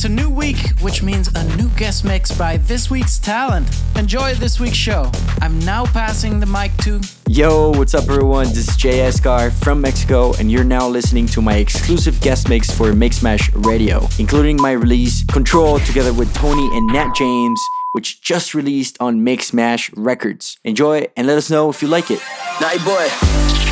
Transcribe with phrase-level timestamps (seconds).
[0.00, 3.68] It's a new week, which means a new guest mix by this week's talent.
[3.96, 5.12] Enjoy this week's show.
[5.42, 7.02] I'm now passing the mic to.
[7.28, 8.46] Yo, what's up, everyone?
[8.46, 12.70] This is Jay Eskar from Mexico, and you're now listening to my exclusive guest mix
[12.70, 17.60] for Mixmash Radio, including my release Control together with Tony and Nat James,
[17.92, 20.58] which just released on Mixmash Records.
[20.64, 22.20] Enjoy and let us know if you like it.
[22.60, 23.08] Night boy,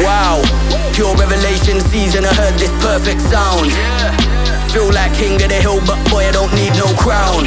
[0.03, 0.43] wow,
[0.95, 2.25] pure revelation season.
[2.25, 3.71] I heard this perfect sound.
[4.73, 7.45] Feel like king of the hill, but boy, I don't need no crown.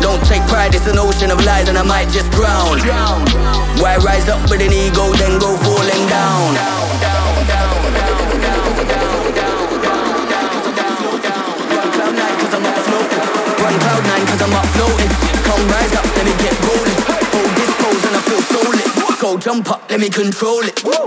[0.00, 2.80] Don't take pride, it's an ocean of lies, and I might just drown.
[3.80, 6.56] Why rise up with an ego, then go falling down?
[13.62, 16.98] Run cloud nine cause I'm up floating Come rise up, let me get rolling
[17.32, 20.82] Hold this pose and I feel so lit Go jump up, let me control it.
[20.84, 21.06] Woo!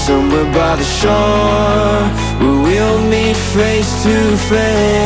[0.05, 2.01] somewhere by the shore
[2.39, 4.15] where we'll meet face to
[4.51, 4.99] face.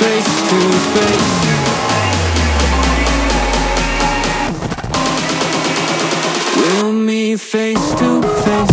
[0.00, 0.60] Face to
[0.94, 1.32] face.
[6.56, 8.08] We'll meet face to
[8.44, 8.67] face.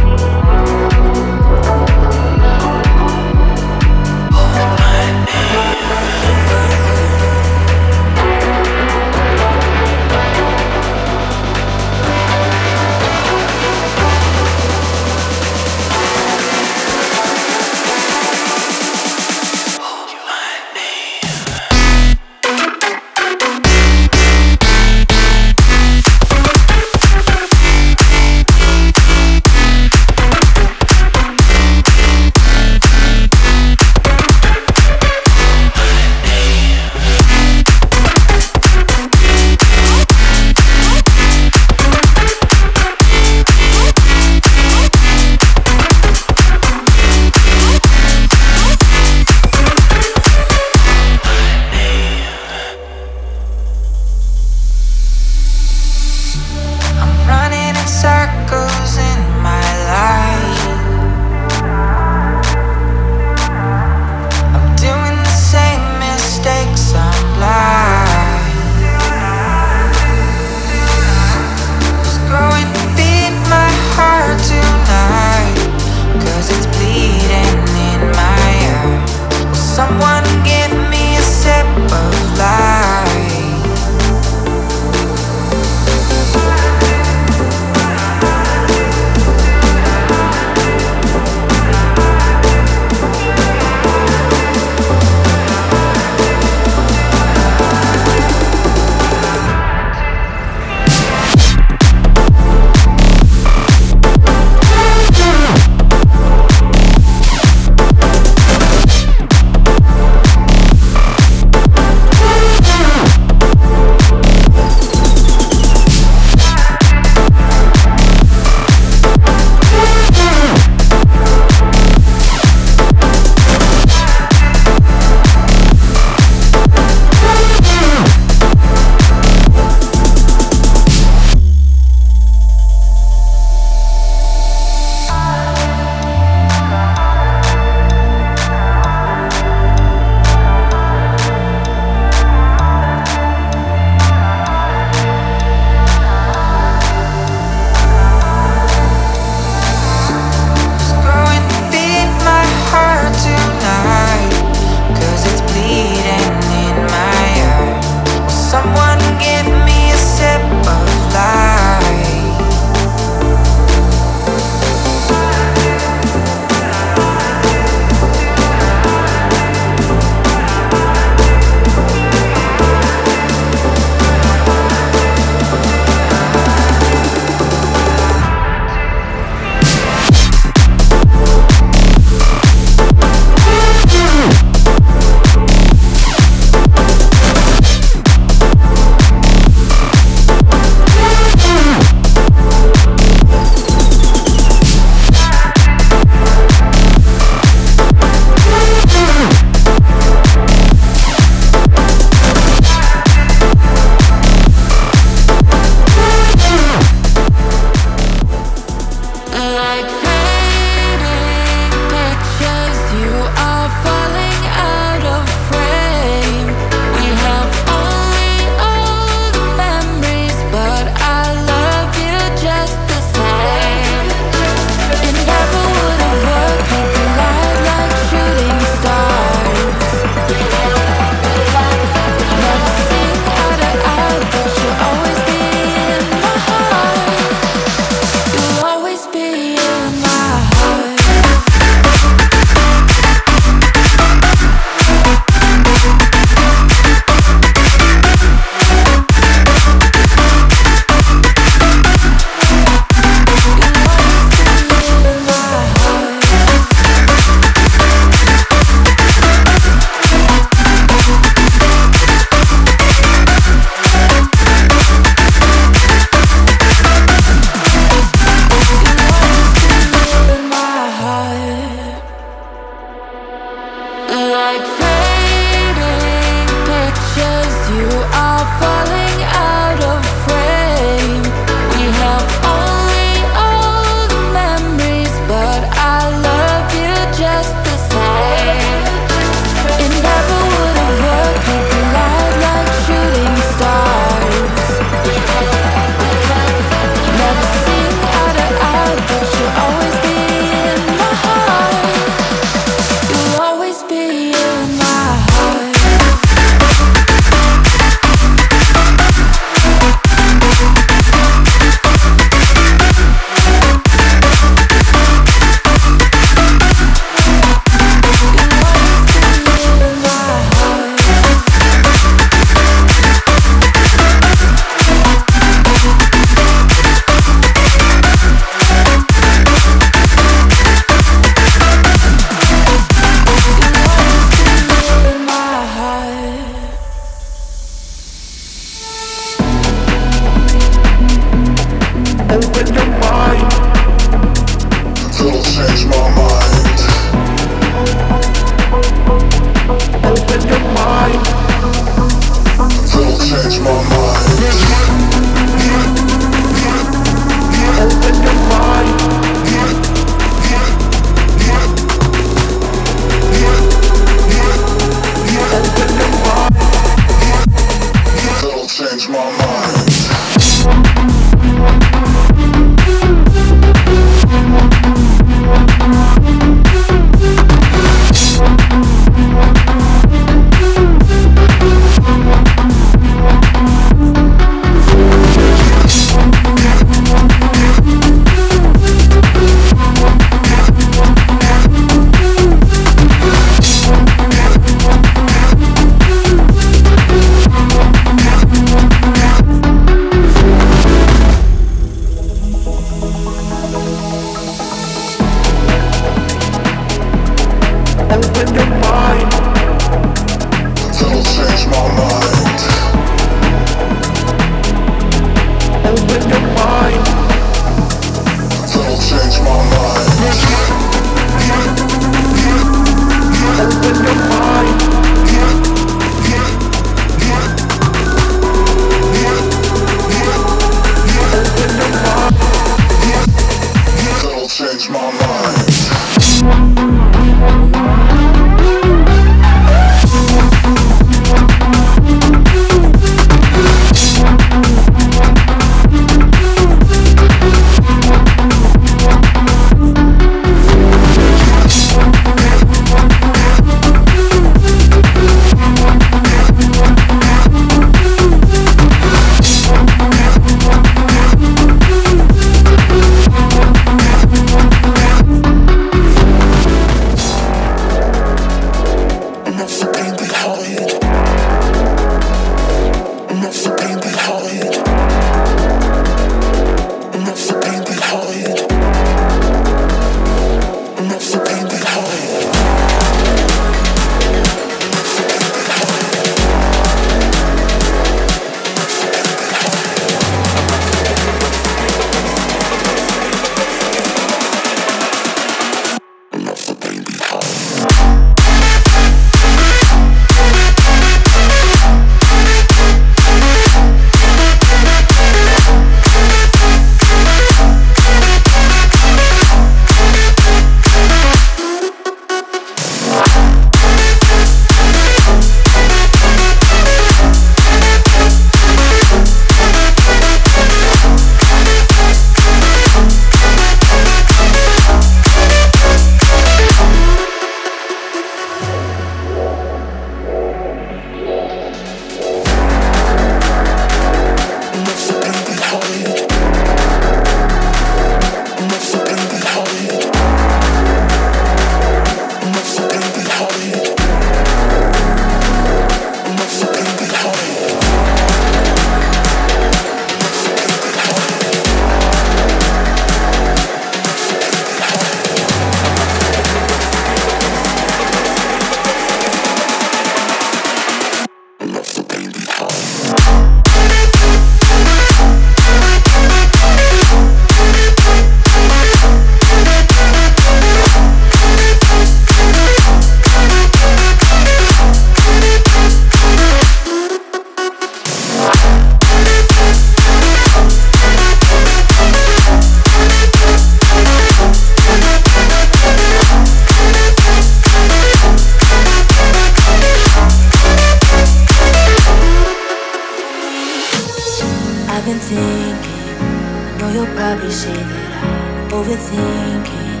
[597.32, 600.00] probably say that I'm overthinking.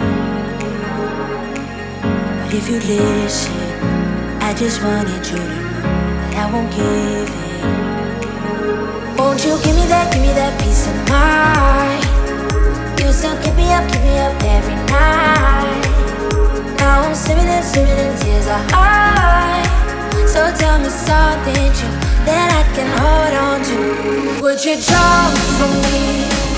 [2.42, 3.56] But if you listen,
[4.42, 5.80] I just wanted you to know
[6.20, 9.16] that I won't give in.
[9.16, 12.04] Won't you give me that, give me that peace of mind?
[13.00, 15.88] You still keep me up, keep me up every night.
[16.76, 19.64] Now I'm swimming and swimming in tears of high.
[20.28, 21.96] So tell me something true
[22.28, 24.42] that I can hold on to.
[24.42, 26.51] Would you jump for me?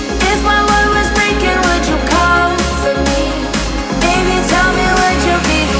[4.47, 5.74] Tell me would you be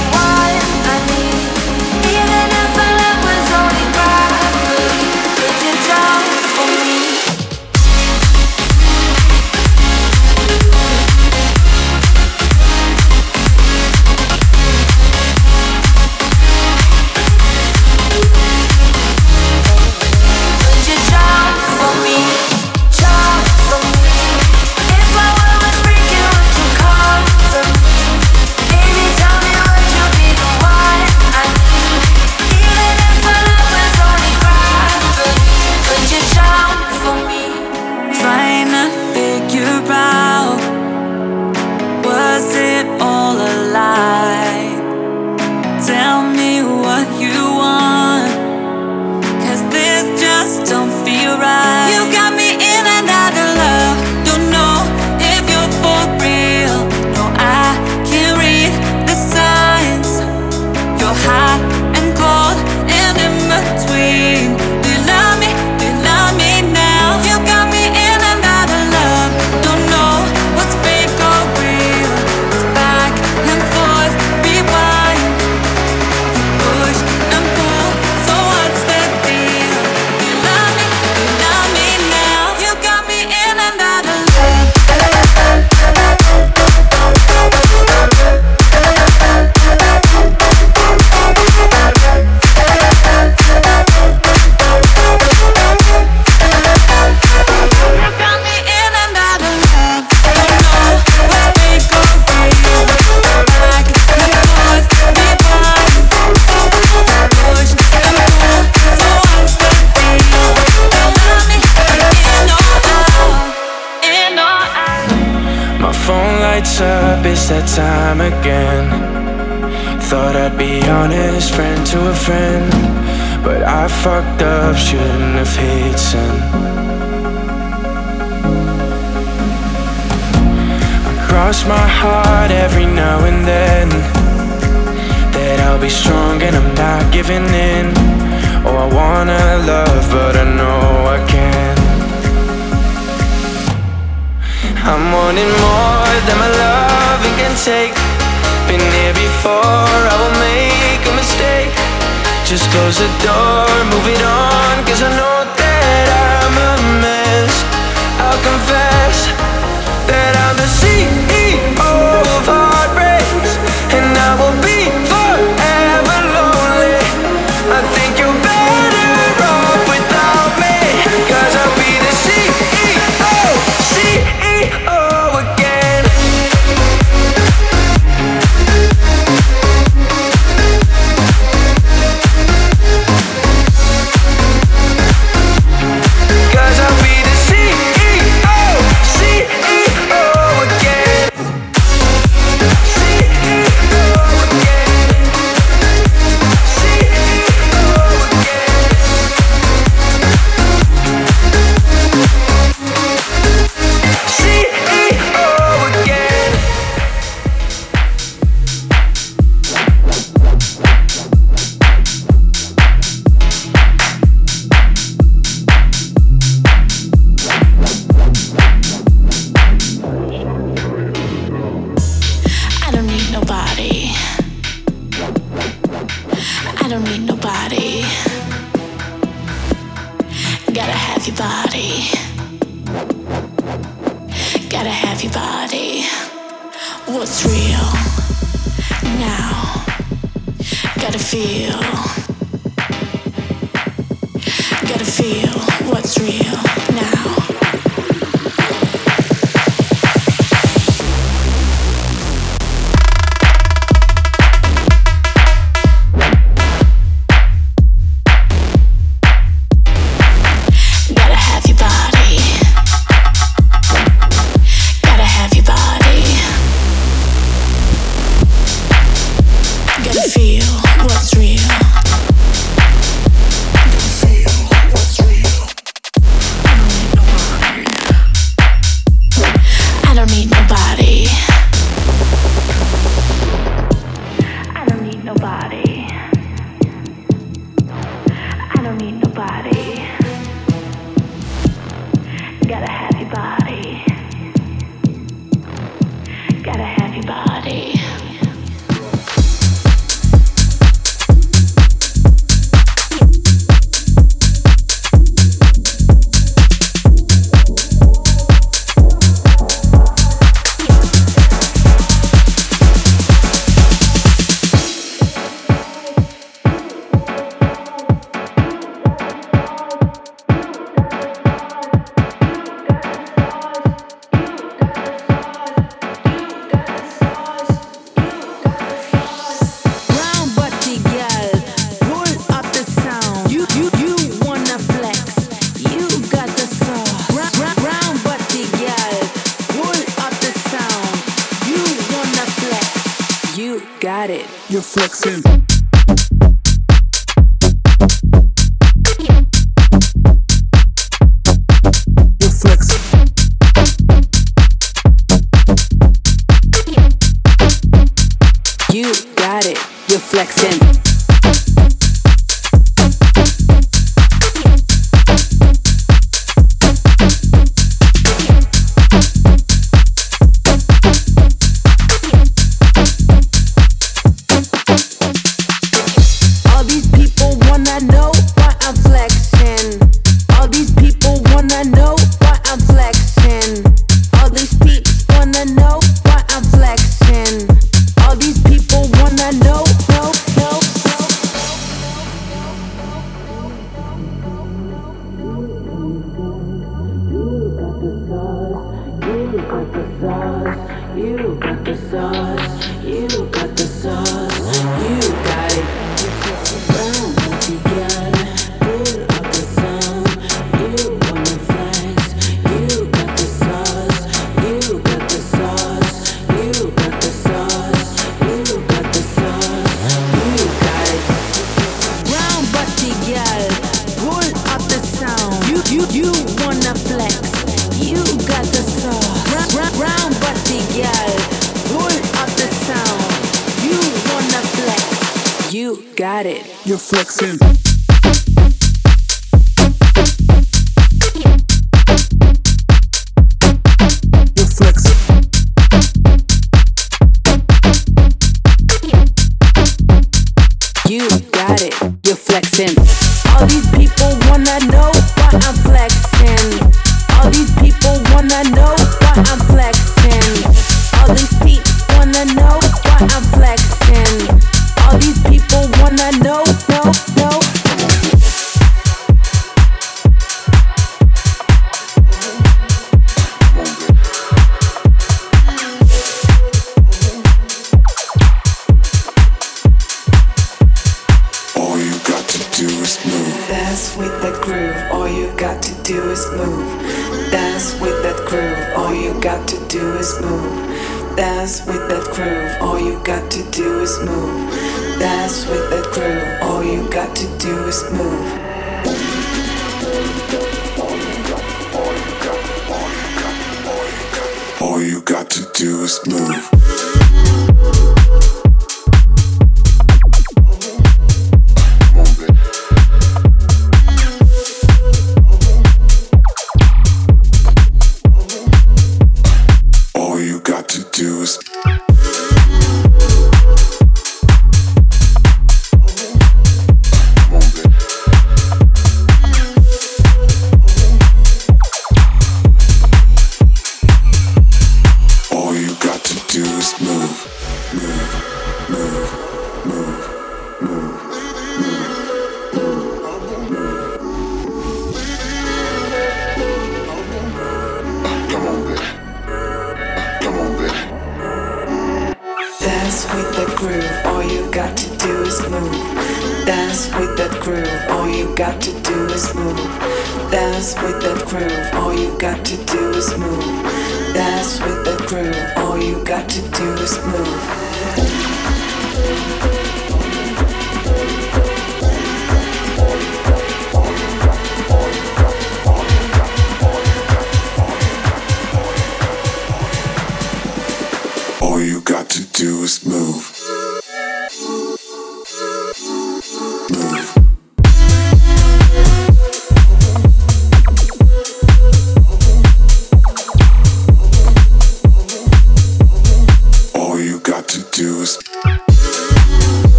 [436.95, 437.84] You're flexing.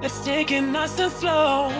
[0.00, 1.70] It's taking us and slow.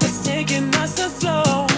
[0.00, 1.69] It's taking us and slow.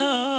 [0.00, 0.29] a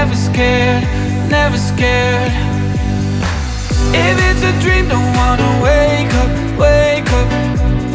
[0.00, 0.84] never scared,
[1.28, 2.32] never scared.
[3.92, 7.28] If it's a dream, don't wanna wake up, wake up.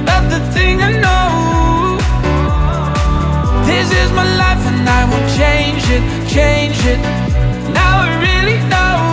[0.10, 1.97] Love the thing I know.
[3.66, 6.99] This is my life and I won't change it, change it.
[7.74, 9.05] Now I really know.